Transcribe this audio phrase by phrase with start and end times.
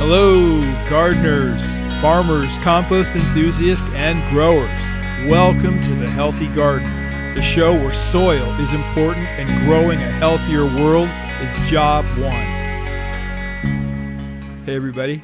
[0.00, 4.82] Hello, gardeners, farmers, compost enthusiasts, and growers.
[5.30, 10.64] Welcome to The Healthy Garden, the show where soil is important and growing a healthier
[10.64, 11.10] world
[11.42, 12.46] is job one.
[14.64, 15.22] Hey, everybody.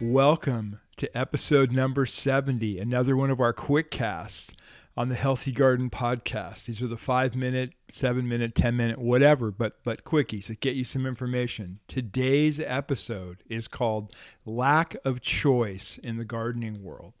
[0.00, 4.56] Welcome to episode number 70, another one of our quick casts
[4.96, 6.64] on the Healthy Garden podcast.
[6.64, 10.74] These are the five minute, seven minute, 10 minute, whatever, but, but quickies that get
[10.74, 11.80] you some information.
[11.86, 14.14] Today's episode is called
[14.46, 17.12] Lack of Choice in the Gardening World.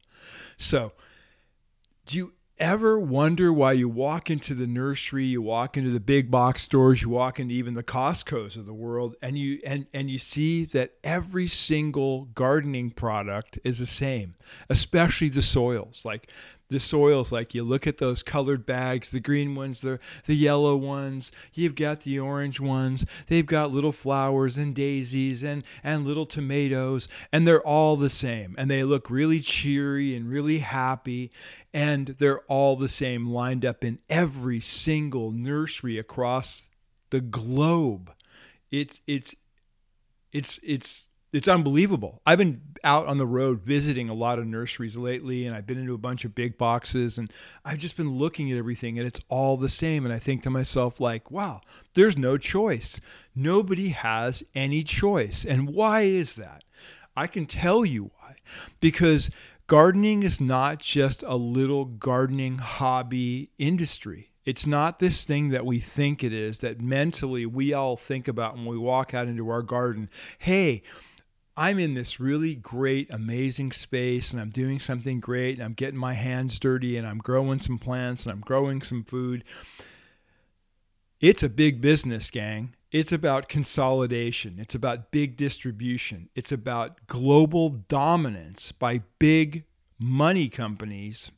[0.56, 0.92] So,
[2.06, 6.30] do you ever wonder why you walk into the nursery, you walk into the big
[6.30, 10.08] box stores, you walk into even the Costco's of the world, and you and, and
[10.08, 14.34] you see that every single gardening product is the same,
[14.68, 16.04] especially the soils.
[16.04, 16.30] Like
[16.68, 20.76] the soils like you look at those colored bags the green ones the the yellow
[20.76, 26.26] ones you've got the orange ones they've got little flowers and daisies and and little
[26.26, 31.30] tomatoes and they're all the same and they look really cheery and really happy
[31.76, 36.70] and they're all the same lined up in every single nursery across
[37.10, 38.10] the globe.
[38.70, 39.34] It's it's
[40.32, 42.22] it's it's it's unbelievable.
[42.24, 45.78] I've been out on the road visiting a lot of nurseries lately, and I've been
[45.78, 47.30] into a bunch of big boxes, and
[47.62, 50.06] I've just been looking at everything, and it's all the same.
[50.06, 51.60] And I think to myself, like, wow,
[51.92, 53.00] there's no choice.
[53.34, 55.44] Nobody has any choice.
[55.44, 56.64] And why is that?
[57.14, 58.36] I can tell you why.
[58.80, 59.30] Because
[59.66, 64.30] gardening is not just a little gardening hobby industry.
[64.46, 68.54] It's not this thing that we think it is, that mentally we all think about
[68.54, 70.08] when we walk out into our garden.
[70.38, 70.82] Hey,
[71.56, 75.98] I'm in this really great, amazing space and I'm doing something great and I'm getting
[75.98, 79.42] my hands dirty and I'm growing some plants and I'm growing some food.
[81.18, 82.74] It's a big business, gang.
[82.92, 84.56] It's about consolidation.
[84.58, 86.28] It's about big distribution.
[86.34, 89.64] It's about global dominance by big
[89.98, 91.32] money companies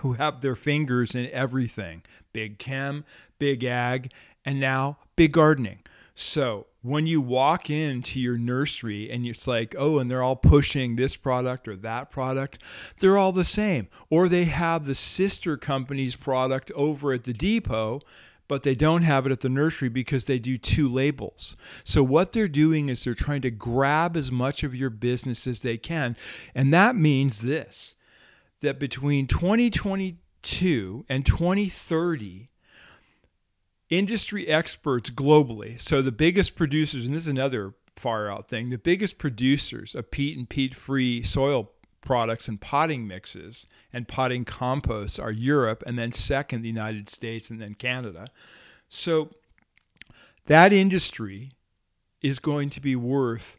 [0.00, 2.02] who have their fingers in everything
[2.32, 3.04] big chem,
[3.40, 4.12] big ag,
[4.44, 5.80] and now big gardening.
[6.14, 10.96] So when you walk into your nursery and it's like, oh, and they're all pushing
[10.96, 12.58] this product or that product,
[12.98, 13.88] they're all the same.
[14.08, 18.00] Or they have the sister company's product over at the depot,
[18.48, 21.54] but they don't have it at the nursery because they do two labels.
[21.84, 25.60] So what they're doing is they're trying to grab as much of your business as
[25.60, 26.16] they can.
[26.54, 27.94] And that means this
[28.60, 32.49] that between 2022 and 2030,
[33.90, 38.78] industry experts globally, so the biggest producers, and this is another far out thing, the
[38.78, 45.18] biggest producers of peat and peat free soil products and potting mixes and potting composts
[45.18, 48.28] are Europe, and then second, the United States, and then Canada.
[48.88, 49.30] So
[50.46, 51.52] that industry
[52.22, 53.58] is going to be worth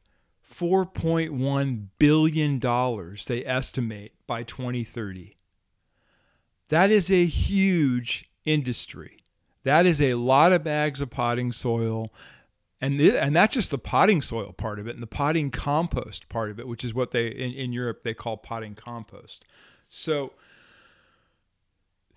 [0.51, 5.37] $4.1 billion, they estimate, by 2030.
[6.69, 9.20] That is a huge industry.
[9.63, 12.11] That is a lot of bags of potting soil.
[12.79, 16.29] And, th- and that's just the potting soil part of it and the potting compost
[16.29, 19.45] part of it, which is what they in, in Europe they call potting compost.
[19.87, 20.33] So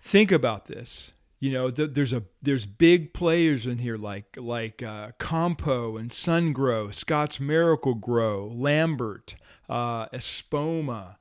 [0.00, 1.12] think about this.
[1.38, 6.10] You know, th- there's a there's big players in here like like uh, Compo and
[6.10, 9.36] Sun Gro, Scotts Miracle-Gro, Lambert,
[9.68, 11.16] uh, Espoma,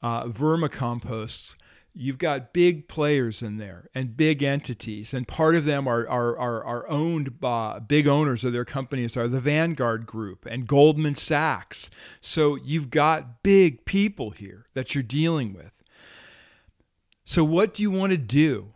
[0.00, 1.56] uh, Vermicompost
[1.94, 6.36] you've got big players in there and big entities and part of them are, are,
[6.36, 11.14] are, are owned by big owners of their companies are the vanguard group and goldman
[11.14, 11.90] sachs.
[12.20, 15.70] So you've got big people here that you're dealing with.
[17.24, 18.72] So what do you want to do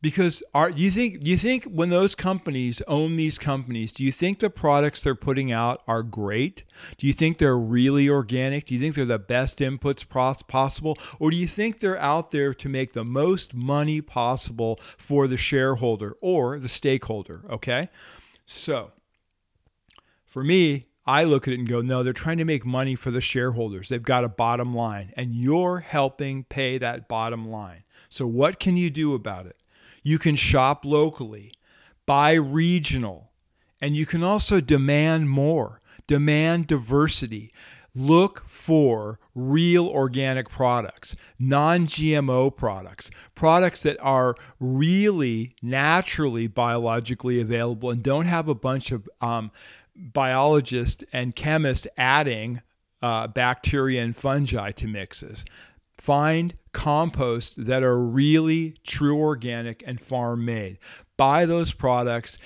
[0.00, 4.38] because are you think you think when those companies own these companies do you think
[4.38, 6.64] the products they're putting out are great
[6.96, 10.06] do you think they're really organic do you think they're the best inputs
[10.46, 15.26] possible or do you think they're out there to make the most money possible for
[15.26, 17.88] the shareholder or the stakeholder okay
[18.46, 18.92] so
[20.24, 23.10] for me I look at it and go, no, they're trying to make money for
[23.10, 23.88] the shareholders.
[23.88, 27.84] They've got a bottom line, and you're helping pay that bottom line.
[28.10, 29.56] So, what can you do about it?
[30.08, 31.52] You can shop locally,
[32.06, 33.30] buy regional,
[33.78, 37.52] and you can also demand more, demand diversity.
[37.94, 47.90] Look for real organic products, non GMO products, products that are really naturally biologically available
[47.90, 49.50] and don't have a bunch of um,
[49.94, 52.62] biologists and chemists adding
[53.02, 55.44] uh, bacteria and fungi to mixes.
[55.98, 60.78] Find composts that are really true organic and farm made.
[61.16, 62.38] Buy those products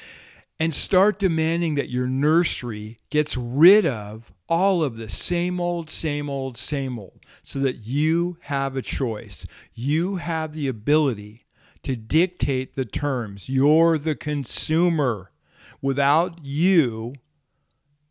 [0.58, 6.30] and start demanding that your nursery gets rid of all of the same old, same
[6.30, 9.46] old, same old, so that you have a choice.
[9.74, 11.44] You have the ability
[11.82, 13.48] to dictate the terms.
[13.48, 15.32] You're the consumer.
[15.80, 17.14] Without you,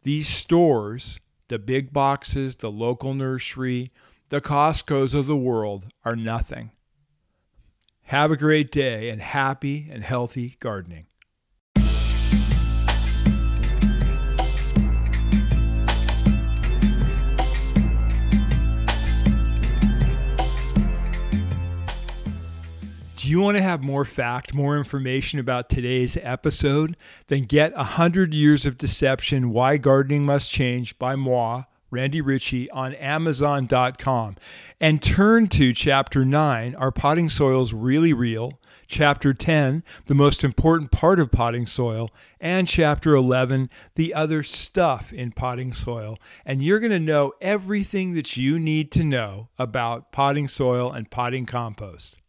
[0.03, 3.91] these stores, the big boxes, the local nursery,
[4.31, 6.71] the Costco's of the world are nothing.
[8.03, 11.07] Have a great day and happy and healthy gardening.
[23.17, 26.95] Do you want to have more fact, more information about today's episode?
[27.27, 32.93] Then get 100 Years of Deception Why Gardening Must Change by moi, Randy Ritchie, on
[32.95, 34.37] Amazon.com.
[34.79, 38.59] And turn to Chapter 9 Are Potting Soils Really Real?
[38.87, 42.09] Chapter 10 The Most Important Part of Potting Soil.
[42.39, 46.17] And Chapter 11 The Other Stuff in Potting Soil.
[46.45, 51.11] And you're going to know everything that you need to know about potting soil and
[51.11, 52.20] potting compost.